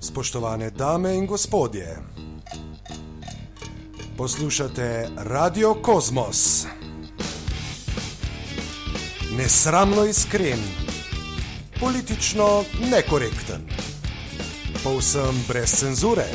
Spoštovane 0.00 0.70
dame 0.70 1.14
in 1.14 1.26
gospodje, 1.26 1.96
poslušate 4.16 5.08
Radio 5.16 5.74
Kosmos. 5.74 6.66
Nesramno 9.36 10.04
iskren, 10.04 10.58
politično 11.80 12.64
nekorekten, 12.90 13.66
povsem 14.84 15.44
brez 15.48 15.74
cenzure. 15.74 16.26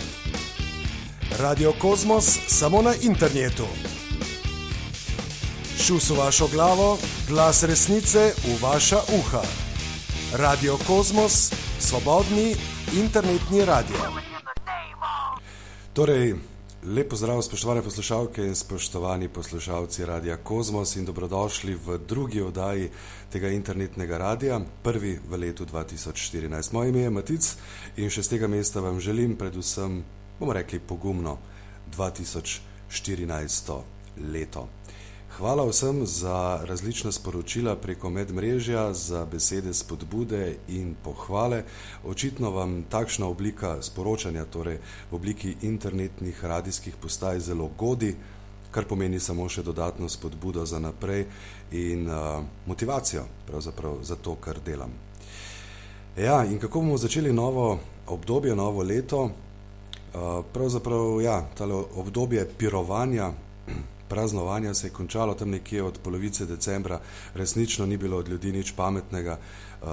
Radio 1.40 1.74
Kosmos 1.82 2.40
samo 2.48 2.82
na 2.82 2.94
internetu. 3.02 3.68
Šus 5.80 6.10
v 6.10 6.18
vašo 6.18 6.48
glavo, 6.48 6.98
glas 7.28 7.64
resnice 7.64 8.34
v 8.46 8.62
vaša 8.62 9.00
uha. 9.20 9.42
Radio 10.34 10.78
Kosmos, 10.88 11.52
svobodni 11.80 12.56
internetni 12.94 13.66
radio. 13.66 13.96
Torej, 15.94 16.36
lepo 16.84 17.16
zdrav, 17.16 17.42
spoštovane 17.42 17.82
poslušalke 17.82 18.46
in 18.46 18.56
spoštovani 18.56 19.30
poslušalci 19.30 20.06
Radia 20.06 20.38
Kosmos 20.38 20.96
in 20.96 21.06
dobrodošli 21.06 21.76
v 21.76 21.98
drugi 22.08 22.42
oddaji 22.42 22.90
tega 23.32 23.50
internetnega 23.50 24.18
radia, 24.18 24.62
prvi 24.84 25.20
v 25.30 25.38
letu 25.38 25.66
2014. 25.66 26.74
Moje 26.74 26.90
ime 26.90 27.00
je 27.00 27.10
Matic 27.10 27.56
in 27.98 28.10
še 28.10 28.24
z 28.24 28.30
tega 28.36 28.48
mesta 28.48 28.82
vam 28.82 29.00
želim 29.00 29.36
predvsem, 29.36 30.04
bomo 30.40 30.54
rekli, 30.54 30.80
pogumno 30.80 31.38
2014 31.98 33.82
leto. 34.34 34.70
Hvala 35.38 35.66
vsem 35.66 36.06
za 36.06 36.60
različna 36.64 37.12
sporočila 37.12 37.76
preko 37.76 38.10
medmrežja, 38.10 38.94
za 38.94 39.26
besede 39.26 39.74
spodbude 39.74 40.58
in 40.68 40.96
pohvale. 41.04 41.64
Očitno 42.06 42.52
vam 42.52 42.84
takšna 42.90 43.26
oblika 43.28 43.82
sporočanja, 43.82 44.46
torej 44.46 44.78
v 45.12 45.16
obliki 45.16 45.56
internetnih 45.62 46.44
radijskih 46.46 46.96
postaj, 47.02 47.40
zelo 47.40 47.70
godi, 47.78 48.16
kar 48.72 48.86
pomeni 48.86 49.20
samo 49.20 49.50
še 49.50 49.64
dodatno 49.64 50.10
spodbudo 50.10 50.66
za 50.66 50.80
naprej 50.80 51.26
in 51.72 52.06
uh, 52.06 52.44
motivacijo 52.68 53.26
za 54.02 54.16
to, 54.16 54.36
kar 54.36 54.60
delam. 54.66 54.94
Ja, 56.18 56.46
in 56.46 56.60
kako 56.60 56.80
bomo 56.80 56.98
začeli 56.98 57.34
novo 57.34 57.80
obdobje, 58.08 58.56
novo 58.56 58.84
leto? 58.84 59.24
Uh, 59.24 60.46
pravzaprav, 60.54 61.22
ja, 61.22 61.42
obdobje 61.96 62.46
pirovanja 62.58 63.32
praznovanja 64.14 64.74
se 64.74 64.88
je 64.88 64.92
končalo 64.94 65.34
tam 65.34 65.50
nekje 65.50 65.84
od 65.84 65.98
polovice 66.04 66.46
decembra, 66.46 67.00
resnično 67.34 67.86
ni 67.86 67.98
bilo 67.98 68.18
od 68.18 68.30
ljudi 68.30 68.52
nič 68.52 68.72
pametnega. 68.78 69.40
Uh, 69.82 69.90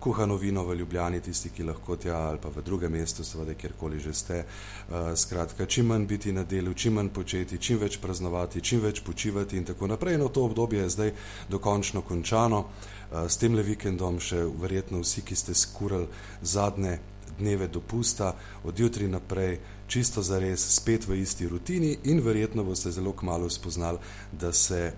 kuhano 0.00 0.36
vino 0.36 0.64
v 0.64 0.74
Ljubljani, 0.74 1.20
tisti, 1.20 1.48
ki 1.54 1.64
lahko 1.64 1.96
tja 1.96 2.16
ali 2.28 2.38
pa 2.42 2.50
v 2.52 2.64
drugem 2.66 2.92
mestu, 2.92 3.24
seveda, 3.24 3.54
kjerkoli 3.54 4.00
že 4.00 4.12
ste. 4.14 4.40
Uh, 4.42 5.14
skratka, 5.16 5.66
čim 5.66 5.86
manj 5.86 6.06
biti 6.06 6.32
na 6.32 6.42
delu, 6.44 6.74
čim 6.74 6.98
manj 6.98 7.12
početi, 7.14 7.58
čim 7.58 7.78
več 7.78 8.00
praznovati, 8.02 8.60
čim 8.60 8.82
več 8.82 9.00
počivati 9.06 9.56
in 9.56 9.64
tako 9.64 9.86
naprej. 9.86 10.18
No, 10.18 10.28
to 10.28 10.44
obdobje 10.44 10.82
je 10.82 10.90
zdaj 10.90 11.14
dokončno 11.48 12.02
končano. 12.02 12.64
Uh, 12.66 13.24
s 13.30 13.38
tem 13.38 13.54
le 13.54 13.62
vikendom 13.62 14.18
še 14.20 14.42
verjetno 14.60 15.00
vsi, 15.06 15.22
ki 15.22 15.38
ste 15.38 15.54
skurali 15.54 16.10
zadnje 16.42 16.98
dneve 17.38 17.68
dopusta, 17.68 18.34
od 18.64 18.78
jutri 18.78 19.08
naprej, 19.08 19.58
čisto 19.88 20.22
za 20.22 20.38
res, 20.38 20.64
spet 20.76 21.08
v 21.08 21.20
isti 21.22 21.48
rutini 21.48 21.96
in 22.04 22.20
verjetno 22.20 22.64
boste 22.64 22.90
zelo 22.90 23.12
kmalo 23.12 23.50
spoznali, 23.50 23.98
da 24.32 24.52
se, 24.52 24.92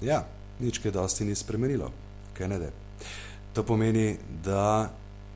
ja, 0.00 0.24
nič 0.60 0.78
kaj 0.78 0.92
dosti 0.92 1.24
ni 1.24 1.34
spremenilo, 1.34 1.90
kaj 2.34 2.48
ne 2.48 2.58
de. 2.58 2.70
To 3.54 3.62
pomeni, 3.62 4.16
da 4.44 4.90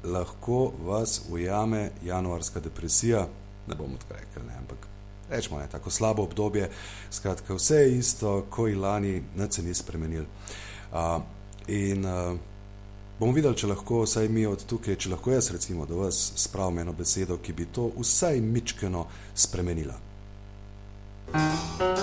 lahko 0.04 0.72
vas 0.84 1.20
ujame 1.30 1.90
januarska 2.04 2.60
depresija, 2.60 3.26
ne 3.66 3.74
bom 3.74 3.94
odkrekel, 3.94 4.46
ne, 4.46 4.58
ampak 4.58 4.86
rečemo 5.30 5.58
ne, 5.58 5.68
tako 5.70 5.90
slabo 5.90 6.22
obdobje, 6.22 6.70
skratka, 7.10 7.54
vse 7.54 7.76
je 7.76 7.98
isto, 7.98 8.46
ko 8.50 8.68
in 8.68 8.80
lani, 8.80 9.22
nič 9.36 9.52
se 9.52 9.62
ni 9.62 9.74
spremenil. 9.74 10.24
Uh, 10.92 11.22
in 11.68 12.04
uh, 12.06 12.38
bomo 13.20 13.32
videli, 13.32 13.56
če 13.56 13.70
lahko 13.72 14.02
vsaj 14.04 14.28
mi 14.28 14.46
od 14.46 14.64
tukaj, 14.68 14.96
če 14.96 15.12
lahko 15.14 15.32
jaz 15.32 15.50
recimo 15.54 15.86
do 15.86 16.02
vas 16.04 16.32
spravim 16.36 16.84
eno 16.84 16.92
besedo, 16.92 17.38
ki 17.42 17.52
bi 17.52 17.68
to 17.72 17.90
vsaj 17.98 18.40
mičkeno 18.40 19.06
spremenila. 19.34 19.96
Ja, 21.34 21.95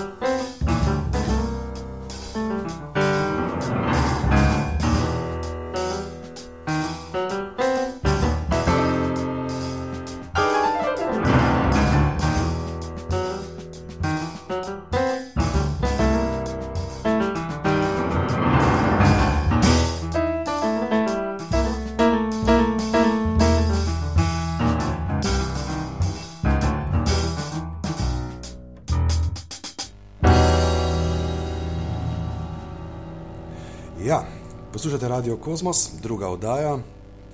poslušate 34.83 35.07
Radio 35.07 35.37
Kosmos, 35.37 35.89
druga 36.01 36.27
oddaja, 36.27 36.79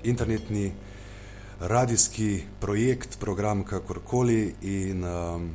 internetni 0.04 0.72
radijski 1.60 2.44
projekt, 2.60 3.20
program 3.20 3.64
kakorkoli. 3.64 4.56
In 4.62 5.04
um, 5.04 5.50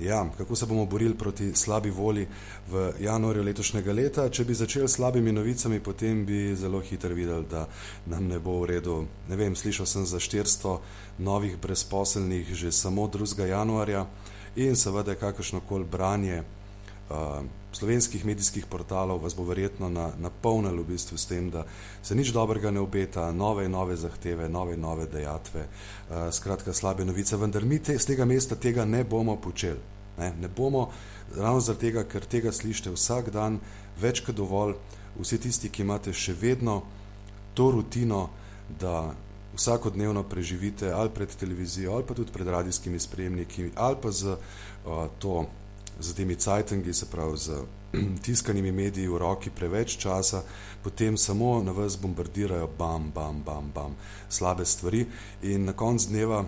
ja, 0.00 0.26
kako 0.38 0.56
se 0.56 0.66
bomo 0.66 0.86
borili 0.86 1.14
proti 1.14 1.54
slabi 1.54 1.90
volji 1.90 2.26
v 2.70 2.92
januarju 3.00 3.42
letošnjega 3.42 3.92
leta? 3.92 4.28
Če 4.30 4.44
bi 4.44 4.54
začeli 4.54 4.88
s 4.88 4.94
slabimi 4.94 5.32
novicami, 5.32 5.80
potem 5.80 6.22
bi 6.26 6.54
zelo 6.56 6.80
hitro 6.80 7.14
videli, 7.14 7.46
da 7.50 7.66
nam 8.06 8.28
ne 8.28 8.38
bo 8.38 8.60
v 8.60 8.66
redu. 8.76 9.04
Ne 9.28 9.36
vem, 9.36 9.56
slišal 9.56 9.86
sem 9.86 10.06
za 10.06 10.22
400 10.22 10.78
novih 11.18 11.58
brezposelnih 11.58 12.54
že 12.54 12.72
samo 12.72 13.10
2. 13.10 13.42
januarja 13.48 14.06
in 14.56 14.76
seveda 14.76 15.18
kakršno 15.18 15.66
koli 15.66 15.84
branje. 15.84 16.44
Uh, 17.10 17.42
slovenskih 17.72 18.24
medijskih 18.24 18.66
portalov 18.66 19.22
vas 19.22 19.36
bo 19.36 19.44
verjetno 19.44 19.88
napolnilo 20.18 20.82
v 20.82 20.94
bistvu 20.94 21.18
s 21.18 21.26
tem, 21.26 21.50
da 21.50 21.66
se 22.02 22.14
nič 22.14 22.32
dobrega 22.32 22.70
ne 22.70 22.80
obeta, 22.80 23.32
nove 23.32 23.64
in 23.64 23.72
nove 23.72 23.96
zahteve, 23.96 24.48
nove 24.48 24.74
in 24.74 24.80
nove 24.80 25.06
dejatve, 25.06 25.66
uh, 25.66 26.32
skratka 26.32 26.72
slabe 26.72 27.04
novice, 27.04 27.36
vendar 27.36 27.64
mi 27.64 27.78
te, 27.78 27.98
z 27.98 28.12
tega 28.14 28.24
mesta 28.24 28.56
tega 28.56 28.84
ne 28.84 29.04
bomo 29.04 29.36
počeli. 29.36 29.80
Ne, 30.18 30.32
ne 30.40 30.48
bomo, 30.48 30.88
ravno 31.36 31.60
zaradi 31.60 31.86
tega, 31.86 32.04
ker 32.04 32.24
tega 32.26 32.52
slišite 32.52 32.90
vsak 32.90 33.30
dan, 33.30 33.60
več 34.00 34.24
kot 34.26 34.34
dovolj, 34.34 34.74
vsi 35.20 35.38
tisti, 35.38 35.70
ki 35.70 35.84
imate 35.84 36.12
še 36.12 36.34
vedno 36.34 36.82
to 37.54 37.70
rutino, 37.70 38.28
da 38.68 39.14
vsakodnevno 39.58 40.22
preživite 40.28 40.90
ali 40.92 41.10
pred 41.10 41.36
televizijo, 41.36 41.94
ali 41.94 42.04
pa 42.06 42.14
tudi 42.14 42.32
pred 42.32 42.48
radijskimi 42.48 42.98
spremniki, 43.00 43.70
ali 43.74 43.96
pa 44.02 44.10
z 44.10 44.34
uh, 44.34 45.06
to 45.18 45.46
z 46.00 46.14
temi 46.14 46.36
cajtengi, 46.36 46.94
se 46.94 47.06
pravi 47.06 47.38
z 47.38 47.50
tiskanimi 48.24 48.72
mediji 48.72 49.08
v 49.08 49.18
roki 49.18 49.50
preveč 49.50 49.96
časa, 49.96 50.42
potem 50.82 51.16
samo 51.16 51.62
na 51.62 51.72
vas 51.72 51.98
bombardirajo 51.98 52.68
bam, 52.78 53.10
bam, 53.14 53.42
bam, 53.42 53.70
bam, 53.74 53.96
slabe 54.28 54.64
stvari 54.64 55.06
in 55.42 55.64
na 55.64 55.72
konc 55.72 56.06
dneva 56.06 56.44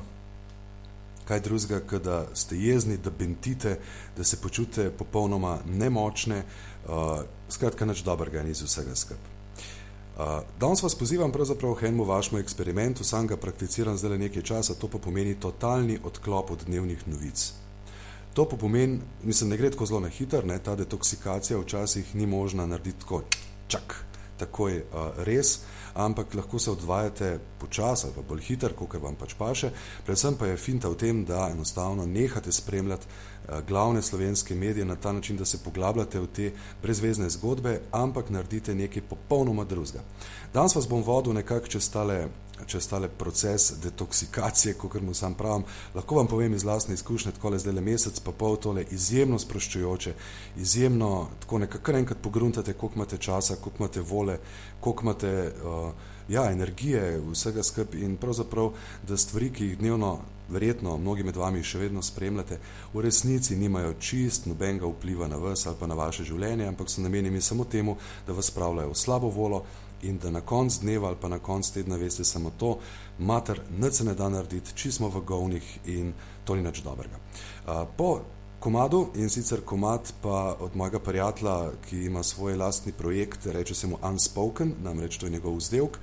kaj 1.31 1.41
drugega, 1.41 1.99
da 1.99 2.27
ste 2.35 2.59
jezni, 2.59 2.97
da 2.99 3.11
bentite, 3.11 3.79
da 4.17 4.25
se 4.25 4.37
počutite 4.37 4.91
popolnoma 4.91 5.59
nemočne, 5.67 6.43
uh, 6.43 7.21
skratka, 7.49 7.87
nič 7.87 8.03
dobrega 8.03 8.43
ni 8.43 8.51
iz 8.51 8.63
vsega 8.67 8.97
skup. 8.99 9.29
Uh, 10.19 10.43
danes 10.61 10.83
vas 10.83 10.95
pozivam 10.99 11.33
pravzaprav 11.33 11.75
k 11.79 11.87
enemu 11.87 12.05
vašemu 12.05 12.41
eksperimentu, 12.43 13.05
sam 13.05 13.31
ga 13.31 13.37
prakticiram 13.37 13.97
zdaj 13.97 14.19
nekaj 14.19 14.43
časa, 14.43 14.75
to 14.75 14.91
pa 14.91 14.99
pomeni 14.99 15.39
totalni 15.41 16.01
odklop 16.05 16.51
od 16.51 16.67
dnevnih 16.67 17.07
novic. 17.09 17.53
To 18.35 18.49
pa 18.49 18.57
pomeni, 18.57 19.01
mislim, 19.23 19.51
ne 19.51 19.57
gre 19.57 19.71
tako 19.71 19.87
zelo 19.87 20.01
na 20.01 20.09
hiter, 20.09 20.47
ne, 20.47 20.59
ta 20.59 20.77
detoksikacija 20.77 21.59
včasih 21.59 22.15
ni 22.15 22.27
možna 22.27 22.67
narediti 22.67 23.01
tako, 23.01 23.23
čak, 23.69 24.05
takoj 24.39 24.77
uh, 24.79 25.25
res, 25.27 25.59
ampak 25.95 26.35
lahko 26.35 26.59
se 26.59 26.71
odvajate 26.71 27.39
počasi 27.59 28.07
ali 28.07 28.15
pa 28.15 28.23
bolj 28.23 28.45
hiter, 28.47 28.75
kot 28.79 28.95
vam 29.03 29.17
pač 29.19 29.35
paše. 29.39 29.73
Predvsem 30.07 30.39
pa 30.39 30.47
je 30.47 30.57
finta 30.57 30.89
v 30.89 30.97
tem, 30.97 31.25
da 31.25 31.49
enostavno 31.51 32.07
nehate 32.07 32.53
spremljati 32.53 33.07
uh, 33.07 33.61
glavne 33.67 34.03
slovenske 34.03 34.55
medije 34.55 34.85
na 34.85 34.97
ta 34.97 35.13
način, 35.13 35.37
da 35.37 35.45
se 35.45 35.59
poglabljate 35.65 36.21
v 36.21 36.27
te 36.27 36.53
brezvezne 36.83 37.31
zgodbe, 37.31 37.81
ampak 37.91 38.31
naredite 38.31 38.75
nekaj 38.75 39.03
popolnoma 39.11 39.65
drugega. 39.65 40.05
Danes 40.55 40.75
vas 40.75 40.89
bom 40.89 41.03
vodil 41.03 41.35
nekako 41.35 41.67
čez 41.67 41.91
tale 41.91 42.29
čez 42.67 42.89
tale 42.89 43.09
proces 43.09 43.73
detoksikacije, 43.83 44.75
kot 44.75 45.01
mu 45.03 45.15
sam 45.15 45.35
pravim, 45.35 45.65
lahko 45.95 46.15
vam 46.15 46.27
povem 46.27 46.55
iz 46.55 46.65
vlastne 46.65 46.95
izkušnje, 46.95 47.33
tako 47.33 47.51
le 47.51 47.59
zdaj 47.59 47.75
le 47.75 47.81
mesec, 47.81 48.21
pa 48.21 48.33
pol 48.33 48.57
tole 48.57 48.85
izjemno 48.91 49.39
sproščujoče, 49.39 50.15
izjemno 50.57 51.29
tako 51.41 51.59
nekako 51.59 51.93
enkrat 51.93 52.23
pogruntate, 52.23 52.73
koliko 52.73 52.99
imate 52.99 53.19
časa, 53.19 53.57
koliko 53.57 53.85
imate 53.85 54.01
vole, 54.01 54.39
koliko 54.81 55.03
imate 55.03 55.53
uh, 55.65 55.93
ja, 56.31 56.51
energije, 56.51 57.21
vsega 57.33 57.63
skupaj 57.63 58.01
in 58.01 58.17
pravzaprav, 58.17 58.73
da 59.09 59.17
stvari, 59.17 59.51
ki 59.51 59.65
jih 59.65 59.79
dnevno, 59.79 60.19
verjetno 60.51 60.97
mnogi 60.99 61.23
med 61.23 61.37
vami 61.37 61.63
še 61.63 61.79
vedno 61.79 62.03
spremljate, 62.03 62.59
v 62.95 63.03
resnici 63.05 63.57
nimajo 63.57 63.95
čist 64.03 64.47
nobenega 64.51 64.87
vpliva 64.87 65.29
na 65.29 65.39
vas 65.39 65.67
ali 65.67 65.79
pa 65.81 65.87
na 65.87 65.95
vaše 65.95 66.25
življenje, 66.25 66.67
ampak 66.67 66.91
so 66.91 67.03
namenjeni 67.03 67.41
samo 67.41 67.65
temu, 67.65 67.97
da 68.27 68.35
vas 68.35 68.51
spravljajo 68.51 68.91
v 68.91 68.99
slabo 68.99 69.31
volo 69.31 69.65
in 70.03 70.19
da 70.19 70.31
na 70.31 70.41
konc 70.41 70.81
dneva 70.81 71.09
ali 71.09 71.17
pa 71.21 71.29
na 71.29 71.39
konc 71.39 71.71
tedna 71.71 71.97
veste 71.97 72.25
samo 72.25 72.51
to, 72.59 72.79
mater, 73.19 73.61
nič 73.79 73.95
se 73.95 74.05
ne 74.05 74.15
da 74.15 74.29
narediti, 74.29 74.75
či 74.75 74.93
smo 74.93 75.09
v 75.09 75.21
govnih 75.21 75.79
in 75.87 76.13
to 76.45 76.55
ni 76.55 76.63
nič 76.63 76.83
dobrega. 76.83 77.17
Uh, 77.67 77.89
po 77.97 78.21
komadu 78.61 79.09
in 79.15 79.29
sicer 79.29 79.61
komad 79.65 80.13
pa 80.23 80.57
od 80.61 80.77
mojega 80.77 80.99
prijatelja, 80.99 81.71
ki 81.89 82.05
ima 82.05 82.23
svoj 82.23 82.57
lastni 82.57 82.93
projekt, 82.93 83.47
reče 83.47 83.75
se 83.75 83.87
mu 83.87 83.99
Unspoken, 84.03 84.75
namreč 84.83 85.19
to 85.19 85.27
je 85.27 85.33
njegov 85.33 85.57
vzdelk. 85.57 85.99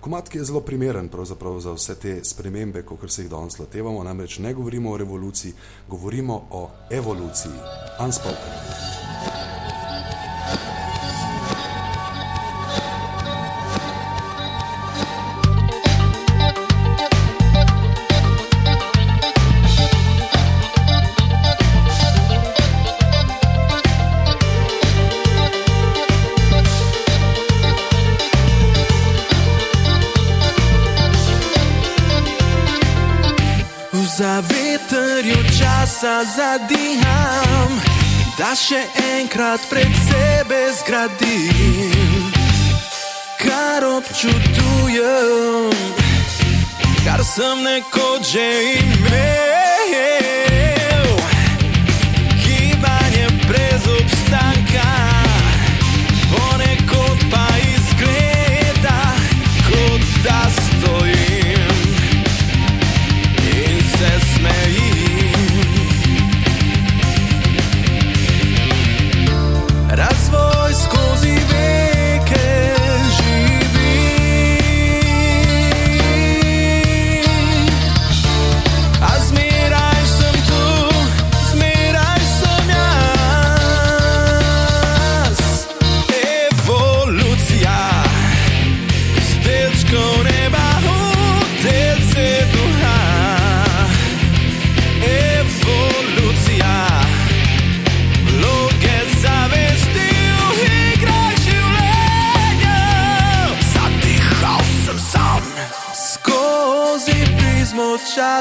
Komad, 0.00 0.28
ki 0.28 0.38
je 0.38 0.44
zelo 0.44 0.60
primeren 0.60 1.10
za 1.58 1.72
vse 1.72 1.94
te 1.94 2.24
spremembe, 2.24 2.82
kot 2.82 3.10
se 3.10 3.22
jih 3.22 3.30
danes 3.30 3.58
lotevamo, 3.58 4.04
namreč 4.04 4.38
ne 4.38 4.54
govorimo 4.54 4.90
o 4.90 4.96
revoluciji, 4.96 5.52
govorimo 5.88 6.42
o 6.50 6.70
evoluciji. 6.90 7.58
Unspoken. 8.04 9.11
Časa 36.02 36.24
zadiham, 36.26 37.70
da 38.34 38.50
še 38.58 38.80
enkrat 39.20 39.62
pred 39.70 39.92
sebe 40.02 40.58
zgradim, 40.74 42.32
kar 43.38 43.86
občudujem, 43.86 45.70
kar 47.06 47.22
sem 47.22 47.62
nekoč 47.62 48.34
že 48.34 48.46
imel. 48.82 50.31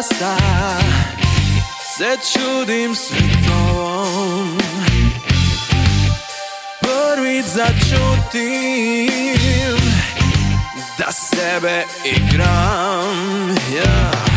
Časa, 0.01 0.35
se 1.97 2.17
čudim 2.33 2.95
svetovom. 2.95 4.57
Prvič 6.81 7.45
začutim, 7.45 9.09
da 10.97 11.11
sebe 11.11 11.83
igram. 12.05 13.55
Ja. 13.75 14.30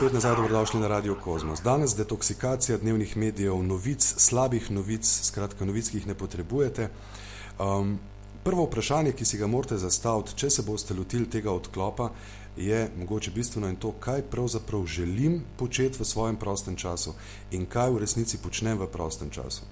Spet 0.00 0.12
nazaj, 0.12 0.36
dobrodošli 0.36 0.80
na 0.80 0.88
Radio 0.88 1.14
Kozmos. 1.24 1.60
Danes 1.60 1.92
detoksikacija 1.96 2.78
dnevnih 2.78 3.16
medijev, 3.16 3.62
novic, 3.62 4.14
slabih 4.16 4.70
novic, 4.70 5.04
skratka, 5.04 5.64
novic, 5.64 5.90
ki 5.90 5.98
jih 5.98 6.06
ne 6.06 6.14
potrebujete. 6.14 6.86
Um, 7.58 7.98
prvo 8.44 8.64
vprašanje, 8.64 9.12
ki 9.12 9.24
si 9.28 9.36
ga 9.36 9.46
morate 9.46 9.76
zastaviti, 9.76 10.38
če 10.40 10.50
se 10.50 10.64
boste 10.64 10.96
lotili 10.96 11.28
tega 11.28 11.52
odklopa, 11.52 12.08
je 12.56 12.88
mogoče 12.96 13.34
bistveno 13.36 13.68
in 13.68 13.76
to, 13.76 13.92
kaj 13.92 14.22
pravzaprav 14.32 14.86
želim 14.86 15.42
početi 15.60 16.00
v 16.00 16.08
svojem 16.08 16.40
prostem 16.40 16.80
času 16.80 17.12
in 17.50 17.66
kaj 17.66 17.90
v 17.90 18.00
resnici 18.00 18.40
počnem 18.40 18.80
v 18.80 18.88
prostem 18.88 19.28
času. 19.30 19.68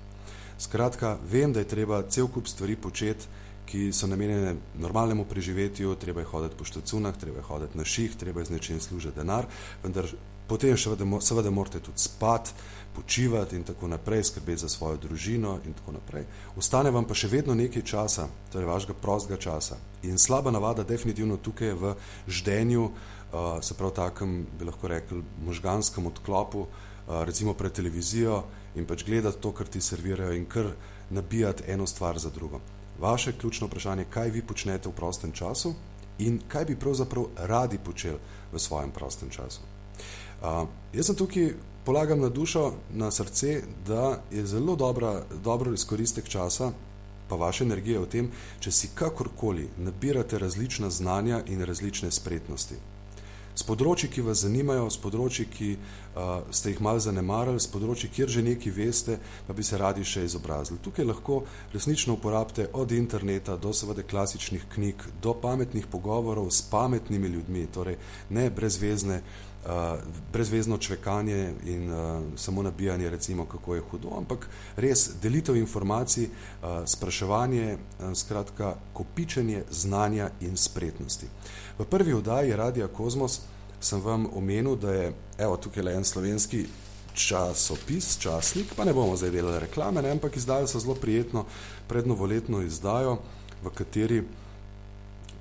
Skratka, 0.58 1.16
vem, 1.24 1.56
da 1.56 1.64
je 1.64 1.72
treba 1.72 2.02
cel 2.02 2.28
kup 2.28 2.52
stvari 2.52 2.76
početi 2.76 3.32
ki 3.68 3.92
so 3.92 4.08
namenjene 4.08 4.54
normalnemu 4.80 5.24
preživetju, 5.28 5.94
treba 6.00 6.24
je 6.24 6.30
hoditi 6.30 6.56
po 6.56 6.64
štacunah, 6.64 7.16
treba 7.20 7.42
je 7.42 7.48
hoditi 7.50 7.78
na 7.78 7.84
ših, 7.84 8.16
treba 8.16 8.40
je 8.40 8.48
z 8.48 8.56
nečim 8.56 8.80
služiti 8.80 9.16
denar, 9.20 9.46
vendar 9.82 10.08
potem 10.48 10.76
seveda, 10.76 11.04
seveda 11.20 11.50
morate 11.50 11.80
tudi 11.84 12.00
spati, 12.00 12.50
počivati 12.94 13.56
in 13.56 13.64
tako 13.64 13.88
naprej, 13.88 14.24
skrbeti 14.24 14.60
za 14.60 14.68
svojo 14.68 14.96
družino 14.96 15.58
in 15.66 15.74
tako 15.76 15.92
naprej. 15.92 16.24
Ostane 16.56 16.90
vam 16.90 17.04
pa 17.04 17.14
še 17.14 17.28
vedno 17.28 17.54
nekaj 17.54 17.84
časa, 17.86 18.26
torej 18.52 18.66
vašega 18.66 18.96
prostega 18.98 19.36
časa. 19.38 19.76
In 20.02 20.18
slaba 20.18 20.50
navada 20.50 20.82
definitivno 20.82 21.36
tukaj 21.36 21.76
v 21.78 21.92
ždenju, 22.26 22.88
uh, 22.88 23.60
se 23.62 23.76
prav 23.78 23.92
takem, 23.94 24.40
bi 24.58 24.66
lahko 24.66 24.88
rekli, 24.88 25.22
možganskem 25.46 26.08
odklopu, 26.10 26.64
uh, 26.64 27.22
recimo 27.28 27.54
pred 27.54 27.76
televizijo 27.76 28.42
in 28.74 28.88
pač 28.88 29.04
gledati 29.04 29.42
to, 29.42 29.52
kar 29.52 29.68
ti 29.68 29.84
servirajo 29.84 30.34
in 30.34 30.48
kar 30.48 30.72
nabijati 31.10 31.68
eno 31.68 31.86
stvar 31.86 32.18
za 32.18 32.30
drugo. 32.34 32.60
Vaše 33.00 33.32
ključno 33.32 33.66
vprašanje 33.66 34.02
je, 34.02 34.10
kaj 34.10 34.30
vi 34.30 34.42
počnete 34.42 34.88
v 34.88 34.92
prostem 34.92 35.32
času 35.32 35.74
in 36.18 36.40
kaj 36.48 36.64
bi 36.64 36.76
pravzaprav 36.76 37.26
radi 37.36 37.78
počeli 37.78 38.18
v 38.52 38.58
svojem 38.58 38.90
prostem 38.90 39.30
času. 39.30 39.60
Uh, 40.42 40.68
jaz 40.92 41.06
sem 41.06 41.16
tukaj, 41.16 41.52
polagam 41.84 42.20
na 42.20 42.28
dušo, 42.28 42.72
na 42.90 43.10
srce, 43.10 43.62
da 43.86 44.20
je 44.30 44.46
zelo 44.46 44.76
dobra, 44.76 45.22
dobro 45.44 45.72
izkoristek 45.72 46.28
časa, 46.28 46.72
pa 47.28 47.36
vaše 47.36 47.64
energije 47.64 47.98
v 47.98 48.06
tem, 48.06 48.30
če 48.60 48.72
si 48.72 48.90
kakorkoli 48.94 49.68
nabirate 49.78 50.38
različna 50.38 50.90
znanja 50.90 51.42
in 51.46 51.64
različne 51.64 52.10
spretnosti 52.10 52.78
s 53.58 53.66
področji, 53.66 54.10
ki 54.12 54.22
vas 54.22 54.44
zanimajo, 54.44 54.86
s 54.86 55.00
področji, 55.02 55.46
ki 55.50 55.70
uh, 55.74 56.46
ste 56.54 56.70
jih 56.70 56.82
malo 56.84 57.02
zanemarili, 57.02 57.58
s 57.58 57.70
področji, 57.70 58.10
kjer 58.14 58.30
že 58.30 58.44
nekaj 58.46 58.74
veste, 58.76 59.18
pa 59.48 59.56
bi 59.56 59.66
se 59.66 59.80
radi 59.80 60.06
še 60.06 60.22
izobrazili. 60.28 60.78
Tukaj 60.84 61.08
lahko 61.08 61.40
resnično 61.74 62.14
uporabite 62.18 62.68
od 62.78 62.94
interneta 62.94 63.58
do 63.58 63.74
seveda 63.74 64.06
klasičnih 64.06 64.68
knjig, 64.76 65.02
do 65.22 65.34
pametnih 65.42 65.90
pogovorov 65.90 66.52
s 66.54 66.62
pametnimi 66.70 67.32
ljudmi, 67.34 67.66
torej 67.74 67.98
ne 68.30 68.46
brezvezne, 68.54 69.22
uh, 69.64 69.98
brezvezno 70.32 70.78
čvekanje 70.78 71.54
in 71.64 71.92
uh, 71.92 72.22
samo 72.36 72.62
nabijanje, 72.62 73.10
recimo, 73.10 73.46
kako 73.46 73.74
je 73.74 73.82
hudo, 73.90 74.08
ampak 74.16 74.48
res 74.76 75.10
delitev 75.22 75.56
informacij, 75.56 76.24
uh, 76.24 76.68
spraševanje, 76.86 77.76
uh, 77.76 78.12
skratka, 78.14 78.74
kopičenje 78.92 79.64
znanja 79.70 80.30
in 80.40 80.56
spretnosti. 80.56 81.26
V 81.78 81.84
prvi 81.84 82.12
oddaji 82.12 82.56
Radia 82.56 82.88
Kozmos 82.88 83.40
sem 83.80 84.00
vam 84.00 84.26
omenil, 84.34 84.76
da 84.76 84.92
je 84.92 85.12
evo, 85.38 85.56
tukaj 85.56 85.82
le 85.82 85.94
en 85.94 86.04
slovenski 86.04 86.66
časopis, 87.14 88.18
časnik, 88.18 88.74
pa 88.76 88.84
ne 88.84 88.94
bomo 88.94 89.16
zdaj 89.16 89.30
delali 89.30 89.58
reklame, 89.58 90.02
ne, 90.02 90.10
ampak 90.10 90.36
izdali 90.36 90.68
so 90.68 90.78
zelo 90.78 90.94
prijetno 90.94 91.44
prednovoletno 91.88 92.62
izdajo, 92.62 93.18
v 93.62 93.70
kateri 93.74 94.22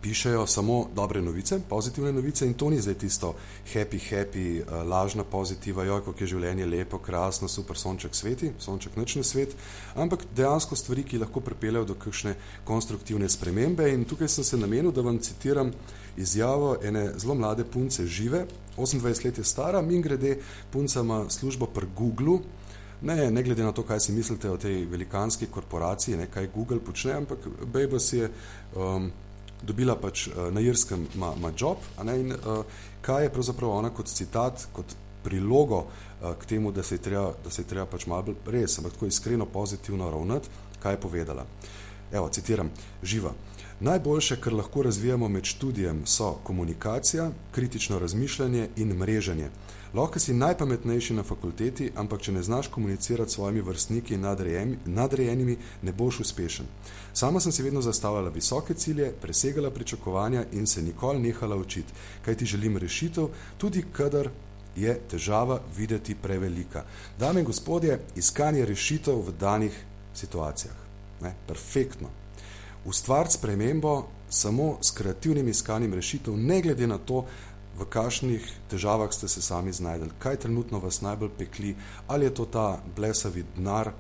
pišejo 0.07 0.47
samo 0.47 0.87
dobre 0.95 1.21
novice, 1.21 1.59
pozitivne 1.69 2.13
novice 2.13 2.45
in 2.47 2.53
to 2.53 2.69
ni 2.69 2.79
zdaj 2.81 2.93
tisto 2.95 3.33
happy, 3.73 3.99
happy, 4.09 4.61
uh, 4.61 4.87
lažna 4.87 5.23
pozitiva, 5.23 5.83
jo, 5.83 5.99
kako 6.05 6.23
je 6.23 6.27
življenje 6.31 6.65
lepo, 6.65 6.99
krasno, 7.03 7.47
super, 7.51 7.77
sonček 7.77 8.15
sveti, 8.15 8.53
sonček 8.59 8.95
nočni 8.95 9.23
svet, 9.23 9.55
ampak 9.95 10.23
dejansko 10.35 10.79
stvari, 10.79 11.03
ki 11.03 11.19
lahko 11.19 11.43
pripeljajo 11.43 11.89
do 11.91 11.97
kakšne 11.99 12.37
konstruktivne 12.63 13.27
spremembe 13.29 13.89
in 13.91 14.07
tukaj 14.07 14.31
sem 14.31 14.47
se 14.47 14.61
namenil, 14.61 14.93
da 14.95 15.03
vam 15.03 15.19
citiram 15.19 15.73
izjavo 16.17 16.77
ene 16.83 17.09
zelo 17.19 17.35
mlade 17.35 17.67
punce 17.67 18.07
žive, 18.07 18.45
28 18.77 19.25
let 19.25 19.37
je 19.37 19.43
stara, 19.43 19.81
min 19.81 20.01
grede, 20.01 20.37
punca 20.71 21.03
ima 21.03 21.25
službo 21.29 21.67
pri 21.67 21.91
Google, 21.97 22.39
Ne, 23.01 23.27
ne 23.29 23.43
glede 23.45 23.61
na 23.61 23.69
to, 23.77 23.83
kaj 23.85 23.99
si 24.07 24.11
mislite 24.11 24.49
o 24.49 24.57
tej 24.57 24.87
velikanski 24.89 25.45
korporaciji, 25.53 26.15
ne, 26.17 26.25
kaj 26.33 26.47
Google 26.49 26.79
počne, 26.81 27.11
ampak 27.19 27.45
Bejbas 27.69 28.07
je 28.13 28.25
um, 28.73 29.11
dobila 29.61 29.95
pač 29.95 30.27
uh, 30.27 30.47
na 30.53 30.61
Irskem 30.61 31.07
ma, 31.15 31.33
ma 31.35 31.51
job, 31.57 31.81
ne, 32.03 32.19
in 32.19 32.35
uh, 32.35 32.63
kaj 33.01 33.27
je 33.27 33.33
pravzaprav 33.33 33.71
ona 33.79 33.89
kot 33.89 34.11
citat, 34.11 34.67
kot 34.73 34.95
prilogo 35.23 35.85
uh, 35.85 36.33
k 36.39 36.45
temu, 36.45 36.71
da 36.71 36.83
se 36.83 36.95
je 36.95 37.03
treba, 37.09 37.33
da 37.43 37.49
se 37.49 37.61
je 37.61 37.67
treba 37.67 37.85
pač 37.85 38.05
malo 38.07 38.35
res, 38.45 38.77
ampak 38.77 38.97
tako 38.97 39.09
iskreno 39.09 39.45
pozitivno 39.45 40.11
ravnati, 40.11 40.49
kaj 40.83 40.97
je 40.97 41.01
povedala. 41.01 41.45
Evo, 42.11 42.29
citiram, 42.29 42.69
živa. 43.03 43.33
Najboljše, 43.79 44.35
kar 44.41 44.53
lahko 44.53 44.81
razvijamo 44.81 45.27
med 45.29 45.43
študijem, 45.43 46.01
so 46.05 46.31
komunikacija, 46.43 47.31
kritično 47.51 47.99
razmišljanje 47.99 48.69
in 48.75 48.93
mreženje. 48.97 49.49
Lahko 49.93 50.19
si 50.19 50.33
najpametnejši 50.33 51.13
na 51.13 51.23
fakulteti, 51.23 51.91
ampak 51.95 52.21
če 52.21 52.31
ne 52.31 52.43
znaš 52.43 52.67
komunicirati 52.73 53.31
s 53.31 53.35
svojimi 53.35 53.61
vrstniki 53.61 54.13
in 54.17 54.25
nadrejenimi, 54.85 55.57
ne 55.81 55.93
boš 55.93 56.19
uspešen. 56.19 56.65
Sama 57.13 57.39
sem 57.39 57.51
si 57.51 57.63
vedno 57.63 57.81
zastavljala 57.81 58.29
visoke 58.29 58.73
cilje, 58.73 59.13
presegala 59.21 59.71
pričakovanja 59.71 60.45
in 60.51 60.67
se 60.67 60.81
nikoli 60.81 61.19
nehala 61.19 61.55
učiti, 61.55 61.93
kaj 62.25 62.35
ti 62.35 62.45
želim 62.45 62.77
rešitev, 62.77 63.29
tudi 63.57 63.85
kadar 63.93 64.29
je 64.75 64.99
težava 65.09 65.61
videti 65.77 66.15
prevelika. 66.15 66.83
Dame 67.19 67.39
in 67.39 67.45
gospodje, 67.45 67.99
iskanje 68.15 68.65
rešitev 68.65 69.21
v 69.21 69.37
danih 69.39 69.83
situacijah. 70.13 70.75
Ne, 71.21 71.35
perfektno. 71.47 72.09
Ustvariti 72.87 73.33
spremembo 73.33 74.07
samo 74.29 74.77
s 74.81 74.91
kreativnim 74.91 75.47
iskanjem 75.47 75.93
rešitev, 75.93 76.37
ne 76.37 76.61
glede 76.61 76.87
na 76.87 76.97
to, 76.97 77.25
v 77.77 77.85
kakšnih 77.85 78.45
težavah 78.71 79.11
ste 79.13 79.27
se 79.27 79.41
sami 79.41 79.73
znajdeli, 79.73 80.15
kaj 80.19 80.39
trenutno 80.45 80.79
vas 80.79 81.01
najbolj 81.01 81.29
pekli, 81.37 81.75
ali 82.07 82.25
je 82.25 82.33
to 82.33 82.45
ta 82.45 82.79
blesavi 82.95 83.43
denar, 83.55 83.91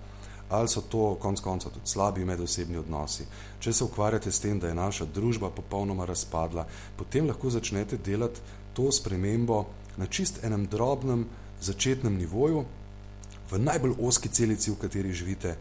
ali 0.49 0.67
so 0.67 0.81
to 0.81 1.17
konc 1.19 1.43
konca 1.43 1.69
tudi 1.69 1.91
slabi 1.91 2.25
medosebni 2.25 2.77
odnosi. 2.77 3.27
Če 3.59 3.73
se 3.73 3.83
ukvarjate 3.83 4.31
s 4.31 4.39
tem, 4.39 4.59
da 4.59 4.71
je 4.71 4.79
naša 4.79 5.05
družba 5.05 5.49
popolnoma 5.49 6.05
razpadla, 6.05 6.65
potem 6.97 7.27
lahko 7.27 7.49
začnete 7.49 7.97
delati 7.97 8.39
to 8.73 8.91
spremembo 8.91 9.65
na 9.97 10.07
čist 10.07 10.43
enem 10.43 10.63
drobnem 10.65 11.27
začetnem 11.61 12.17
nivoju, 12.17 12.63
v 13.51 13.59
najbolj 13.59 13.99
oski 13.99 14.29
celici, 14.29 14.71
v 14.71 14.79
kateri 14.79 15.13
živite, 15.13 15.57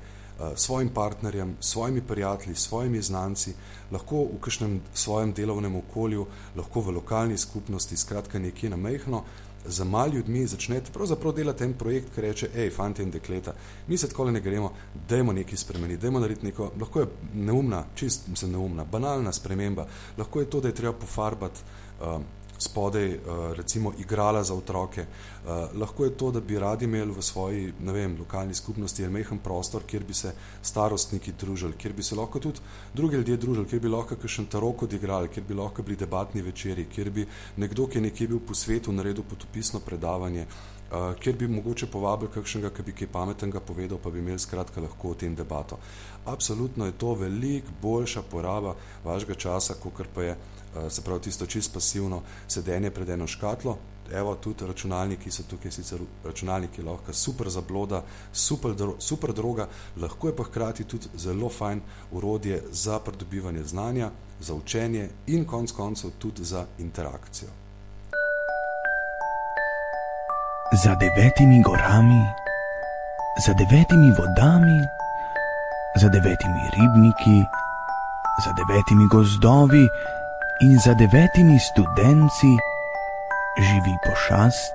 svojim 0.54 0.88
partnerjem, 0.88 1.56
svojimi 1.60 2.00
prijatelji, 2.00 2.54
svojimi 2.54 3.02
znanci, 3.02 3.54
lahko 3.92 4.24
v 4.24 4.40
kakšnem 4.40 4.80
svojem 4.94 5.32
delovnem 5.32 5.76
okolju, 5.76 6.26
lahko 6.56 6.80
v 6.80 6.96
lokalni 7.00 7.38
skupnosti, 7.38 7.96
skratka 7.96 8.38
nekje 8.38 8.70
na 8.70 8.76
mehno, 8.76 9.22
za 9.68 9.84
mal 9.84 10.14
ljudmi 10.14 10.46
začnete 10.46 10.92
pravzaprav 10.92 11.32
delati 11.34 11.64
en 11.64 11.74
projekt, 11.74 12.14
ki 12.14 12.20
reče, 12.20 12.48
hej, 12.54 12.70
fanti 12.70 13.02
in 13.02 13.10
dekleta, 13.10 13.54
mi 13.88 13.98
se 13.98 14.08
tako 14.08 14.30
ne 14.30 14.40
gremo, 14.40 14.72
dajmo 15.08 15.32
nekaj 15.32 15.58
spremeniti, 15.58 16.02
dajmo 16.02 16.20
narediti 16.20 16.46
neko, 16.46 16.70
lahko 16.80 17.00
je 17.00 17.06
neumna, 17.34 17.84
čist 17.94 18.28
se 18.34 18.46
neumna, 18.48 18.84
banalna 18.84 19.32
sprememba, 19.32 19.86
lahko 20.18 20.40
je 20.40 20.50
to, 20.50 20.60
da 20.60 20.68
je 20.68 20.74
treba 20.74 20.92
pofarbati 20.92 21.60
uh, 22.00 22.20
spodaj 22.58 23.14
uh, 23.14 23.18
recimo 23.52 23.92
igrala 23.98 24.42
za 24.44 24.54
otroke. 24.54 25.00
Uh, 25.00 25.80
lahko 25.80 26.04
je 26.04 26.16
to, 26.16 26.30
da 26.30 26.40
bi 26.40 26.58
radi 26.58 26.84
imeli 26.84 27.12
v 27.12 27.22
svoji 27.22 27.72
vem, 27.80 28.16
lokalni 28.18 28.54
skupnosti 28.54 29.04
en 29.04 29.12
mehen 29.12 29.38
prostor, 29.38 29.82
kjer 29.86 30.04
bi 30.04 30.14
se 30.14 30.32
starostniki 30.62 31.32
družili, 31.32 31.76
kjer 31.78 31.92
bi 31.92 32.02
se 32.02 32.16
lahko 32.16 32.40
tudi 32.40 32.60
drugi 32.94 33.16
ljudje 33.16 33.36
družili, 33.36 33.68
kjer 33.68 33.80
bi 33.80 33.88
lahko 33.88 34.16
kakšen 34.16 34.46
tarok 34.46 34.82
odigrali, 34.82 35.28
kjer 35.28 35.44
bi 35.48 35.54
lahko 35.54 35.82
bili 35.82 35.96
debatni 35.96 36.42
večeri, 36.42 36.86
kjer 36.94 37.10
bi 37.10 37.26
nekdo, 37.56 37.86
ki 37.86 37.98
je 37.98 38.02
nekje 38.08 38.28
bil 38.28 38.40
po 38.40 38.54
svetu, 38.54 38.92
naredil 38.92 39.24
potopisno 39.30 39.80
predavanje, 39.80 40.46
uh, 40.46 41.14
kjer 41.20 41.36
bi 41.36 41.48
mogoče 41.48 41.86
povabil 41.92 42.32
kakšnega, 42.34 42.70
ki 42.70 42.82
bi 42.82 42.92
kaj 42.92 43.12
pametnega 43.12 43.60
povedal, 43.60 43.98
pa 44.02 44.10
bi 44.10 44.18
imeli 44.24 44.38
skratka 44.38 44.80
lahko 44.80 45.12
o 45.12 45.14
tem 45.14 45.34
debato. 45.34 45.78
Absolutno 46.26 46.86
je 46.86 46.98
to 46.98 47.14
veliko 47.14 47.80
boljša 47.82 48.22
poraba 48.30 48.74
vašega 49.04 49.34
časa, 49.34 49.74
kot 49.82 50.06
pa 50.14 50.22
je 50.22 50.36
Eh, 50.36 50.55
se 50.88 51.02
pravi 51.02 51.20
tisto 51.20 51.46
čist 51.46 51.72
pasivno 51.74 52.22
sedenje 52.48 52.90
pred 52.90 53.08
eno 53.08 53.26
škatlo. 53.26 53.78
Evo, 54.12 54.34
tudi 54.34 54.66
računalniki 54.66 55.30
so 55.30 55.42
tukaj 55.50 55.70
sicer 55.70 56.00
računalniki 56.24 56.82
lahko 56.82 57.12
super 57.12 57.48
zabloda, 57.50 58.02
super, 58.32 58.74
super 58.98 59.32
droga, 59.32 59.68
lahko 59.96 60.28
je 60.28 60.36
pa 60.36 60.44
hkrati 60.44 60.84
tudi 60.84 61.08
zelo 61.16 61.48
fajn 61.48 61.80
urodje 62.12 62.62
za 62.70 63.00
pridobivanje 63.00 63.64
znanja, 63.64 64.10
za 64.40 64.54
učenje 64.54 65.08
in 65.26 65.44
konc 65.44 65.72
koncev 65.72 66.10
tudi 66.18 66.44
za 66.44 66.64
interakcijo. 66.78 67.48
Za 70.84 70.94
devetimi 70.94 71.62
gorami, 71.62 72.22
za 73.46 73.52
devetimi 73.52 74.10
vodami, 74.18 74.78
za 76.00 76.08
devetimi 76.08 76.60
ribniki, 76.76 77.38
za 78.44 78.52
devetimi 78.52 79.08
gozdovi, 79.08 79.88
in 80.60 80.78
za 80.78 80.94
devetimi 80.94 81.58
študenci 81.58 82.52
živi 83.58 83.96
pošast, 84.06 84.74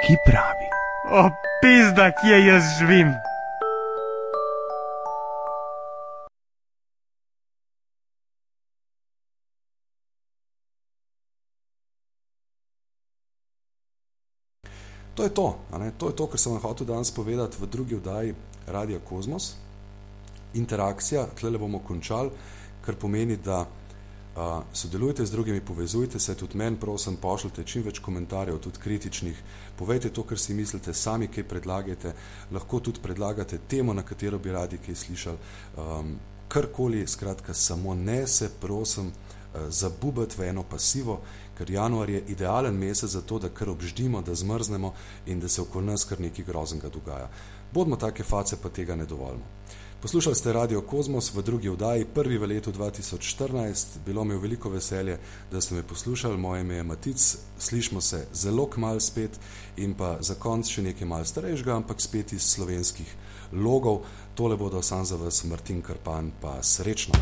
ki 0.00 0.16
pravi: 0.26 0.68
O, 1.10 1.30
pizda, 1.62 2.12
kje 2.12 2.46
jaz 2.46 2.62
živim. 2.78 3.14
To 15.14 15.24
je 15.24 15.34
to, 15.34 15.58
a 15.72 15.78
ne? 15.78 15.90
to 15.98 16.08
je 16.08 16.16
to, 16.16 16.26
kar 16.26 16.38
sem 16.38 16.52
vam 16.52 16.62
hotel 16.62 16.86
danes 16.86 17.10
povedati 17.10 17.56
v 17.60 17.66
drugi 17.66 17.94
oddaji 17.94 18.34
Radia 18.66 19.00
Kosmos. 19.08 19.56
Interakcija, 20.54 21.26
tle 21.34 21.50
le 21.50 21.58
bomo 21.58 21.80
končali, 21.82 22.30
kar 22.86 22.94
pomeni, 22.94 23.36
da 23.36 23.66
uh, 24.38 24.62
sodelujte 24.72 25.26
z 25.26 25.30
drugimi, 25.30 25.60
povezujte 25.60 26.18
se, 26.18 26.34
tudi 26.34 26.58
meni, 26.58 26.76
prosim, 26.76 27.16
pošljite 27.16 27.64
čim 27.64 27.82
več 27.82 27.98
komentarjev, 27.98 28.58
tudi 28.62 28.78
kritičnih, 28.78 29.42
povejte 29.78 30.12
to, 30.14 30.22
kar 30.22 30.38
si 30.38 30.54
mislite, 30.54 30.94
sami 30.94 31.28
kaj 31.28 31.44
predlagate, 31.48 32.14
lahko 32.52 32.80
tudi 32.80 33.02
predlagate 33.02 33.58
temo, 33.68 33.94
na 33.94 34.02
katero 34.02 34.38
bi 34.38 34.52
radi 34.52 34.78
kaj 34.78 34.94
slišali. 34.94 35.38
Um, 35.76 36.14
karkoli, 36.48 37.06
skratka, 37.06 37.54
samo 37.54 37.94
ne 37.94 38.26
se, 38.26 38.50
prosim, 38.60 39.10
uh, 39.10 39.68
zabubati 39.68 40.38
v 40.38 40.48
eno 40.52 40.62
pasivo, 40.62 41.20
ker 41.58 41.70
januar 41.70 42.10
je 42.10 42.22
idealen 42.28 42.78
mesec 42.78 43.10
za 43.10 43.20
to, 43.20 43.38
da 43.38 43.48
kar 43.48 43.70
obždimo, 43.70 44.22
da 44.22 44.34
zmrznemo 44.34 44.94
in 45.26 45.40
da 45.40 45.48
se 45.48 45.62
okoli 45.62 45.86
nas 45.86 46.04
kar 46.04 46.20
nekaj 46.20 46.44
groznega 46.44 46.88
dogaja. 46.88 47.28
Bodimo 47.72 47.96
take 47.96 48.24
face, 48.24 48.56
pa 48.62 48.68
tega 48.68 48.96
ne 48.96 49.06
dovolimo. 49.06 49.44
Poslušali 50.02 50.34
ste 50.34 50.52
Radio 50.52 50.80
Kosmos 50.80 51.34
v 51.34 51.42
drugi 51.42 51.68
oddaji, 51.68 52.04
prvi 52.14 52.38
v 52.38 52.46
letu 52.46 52.70
2014. 52.72 53.98
Bilo 54.06 54.24
mi 54.24 54.34
je 54.34 54.38
veliko 54.38 54.70
veselje, 54.70 55.18
da 55.50 55.60
ste 55.60 55.74
me 55.74 55.82
poslušali. 55.82 56.38
Moje 56.38 56.60
ime 56.60 56.74
je 56.74 56.82
Matic, 56.82 57.36
slišmo 57.58 58.00
se 58.00 58.26
zelo 58.32 58.66
kmalo 58.66 59.00
spet 59.00 59.30
in 59.76 59.94
pa 59.94 60.16
za 60.20 60.34
konc 60.34 60.70
še 60.70 60.82
nekaj 60.82 61.08
mal 61.08 61.24
starejšega, 61.24 61.74
ampak 61.74 62.00
spet 62.00 62.32
iz 62.32 62.46
slovenskih 62.46 63.10
logov. 63.52 64.06
Tole 64.34 64.56
bodo 64.56 64.82
sam 64.82 65.04
za 65.04 65.16
vas 65.16 65.42
Martin 65.44 65.82
Karpan, 65.82 66.30
pa 66.40 66.62
srečno. 66.62 67.18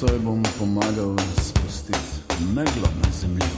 Nocoj 0.00 0.18
bom 0.18 0.42
pomagal 0.58 1.16
spustiti 1.40 1.98
meglo 2.54 2.88
na 3.02 3.10
zemljo. 3.20 3.56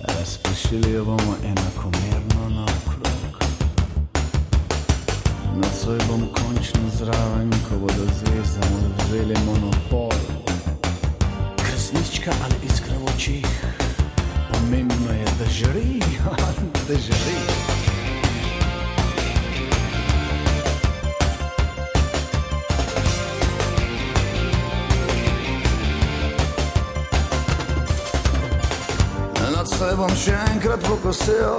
Razpršili 0.00 0.92
jo 0.92 1.04
bomo 1.04 1.34
enakomerno 1.44 2.48
naokrog. 2.48 3.42
Nocoj 5.56 5.98
bom 6.08 6.20
končno 6.20 6.90
zraven, 6.98 7.50
ko 7.68 7.78
bodo 7.78 8.04
zvezdam 8.18 8.94
vzeli 8.98 9.34
monopol. 9.46 10.18
Kresnička 11.56 12.30
ali 12.44 12.54
iskra 12.66 12.94
v 12.98 13.14
očih, 13.16 13.64
pomembno 14.52 15.12
je, 15.12 15.24
da 15.38 15.50
žari, 15.50 16.00
da 16.88 16.94
žari. 16.94 17.77
Nocoj 29.68 29.96
bom 30.00 30.12
še 30.16 30.32
enkrat 30.48 30.80
pokosil 30.80 31.58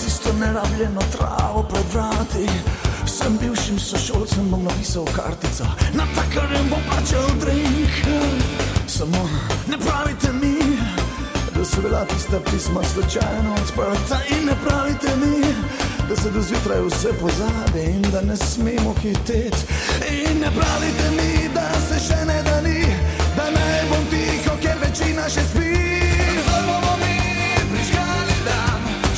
tisto 0.00 0.30
nerabljeno 0.38 1.02
travo 1.12 1.60
pred 1.68 1.90
vrati. 1.92 2.46
Vsem 3.04 3.36
bivšim 3.36 3.76
sošolcem 3.76 4.46
bom 4.48 4.62
napisal 4.64 5.04
kartico, 5.12 5.66
na 5.92 6.06
takarem 6.16 6.70
bom 6.72 6.80
plačal 6.88 7.28
drink. 7.42 8.00
Samo 8.88 9.26
ne 9.68 9.76
pravite 9.76 10.32
mi, 10.40 10.54
da 11.52 11.66
so 11.68 11.84
bila 11.84 12.00
tista 12.08 12.40
pisma 12.48 12.80
slučajno 12.94 13.52
odprta 13.60 14.22
in 14.38 14.48
ne 14.48 14.56
pravite 14.64 15.12
mi, 15.20 15.52
da 16.08 16.16
se 16.16 16.32
do 16.32 16.40
zjutraj 16.40 16.80
vse 16.88 17.12
pozabi 17.20 17.84
in 17.92 18.08
da 18.08 18.24
ne 18.24 18.40
smemo 18.40 18.96
hiteti. 19.02 19.68
In 20.08 20.40
ne 20.40 20.48
pravite 20.56 21.12
mi, 21.12 21.52
da 21.52 21.68
se 21.90 22.00
še 22.08 22.24
ne 22.24 22.40
da 22.48 22.56
ni, 22.64 22.80
da 23.36 23.52
naj 23.52 23.86
bom 23.92 24.10
tiho, 24.14 24.56
ker 24.64 24.80
večina 24.80 25.28
še 25.28 25.44
spi. 25.52 25.89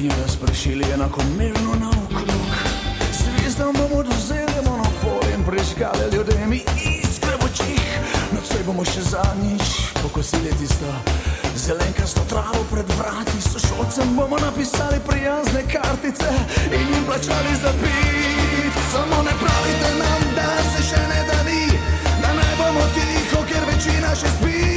in 0.00 0.06
jo 0.06 0.12
razpršili 0.22 0.84
enakomerno 0.94 1.72
naokrog. 1.80 2.50
Zvezdam 3.12 3.72
bomo 3.72 4.00
odvzeli 4.00 4.60
monopol 4.64 5.20
in 5.34 5.44
prižgali 5.44 6.04
ljudem 6.12 6.52
iskre 6.52 7.36
v 7.40 7.44
očih. 7.44 7.90
Nocoj 8.32 8.62
bomo 8.66 8.84
še 8.84 9.02
zadnjič 9.12 9.68
pokosili 10.02 10.52
tisto 10.58 10.88
zelenkasto 11.56 12.20
travo 12.32 12.64
pred 12.72 12.88
vrati. 12.98 13.40
Sošolcem 13.52 14.16
bomo 14.16 14.38
napisali 14.38 15.00
prijazne 15.08 15.62
kartice 15.72 16.30
in 16.72 16.86
jim 16.94 17.04
plačali 17.04 17.54
za 17.62 17.72
pit. 17.80 18.74
Samo 18.92 19.22
ne 19.22 19.34
pravite 19.42 19.88
nam, 20.00 20.20
da 20.36 20.48
se 20.72 20.82
še 20.88 21.02
ne 21.12 21.20
da 21.28 21.38
ni, 21.48 21.64
da 22.22 22.28
naj 22.40 22.52
bomo 22.58 22.84
tiho, 22.96 23.40
ker 23.52 23.62
večina 23.68 24.16
še 24.16 24.32
spi. 24.38 24.69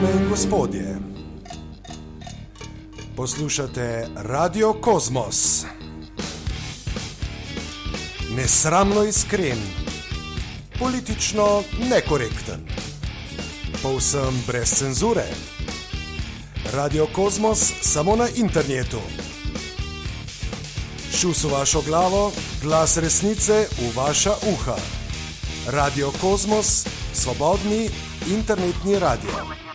Dame 0.00 0.12
in 0.12 0.28
gospodje, 0.28 0.96
poslušate 3.16 4.06
Radio 4.14 4.72
Kosmos. 4.72 5.64
Nesramno 8.36 9.04
iskren, 9.04 9.58
politično 10.78 11.62
nekorekten, 11.90 12.60
povsem 13.82 14.42
brez 14.46 14.74
cenzure. 14.74 15.26
Radio 16.74 17.06
Kosmos 17.12 17.72
samo 17.80 18.16
na 18.16 18.28
internetu. 18.36 19.00
Šus 21.20 21.44
v 21.44 21.52
vašo 21.52 21.82
glavo, 21.82 22.32
glas 22.62 22.96
resnice 22.96 23.66
v 23.78 23.96
vaša 23.96 24.34
uha. 24.52 24.76
Radio 25.66 26.12
Kosmos, 26.20 26.86
svobodni 27.14 27.88
internetni 28.30 28.98
radio. 28.98 29.67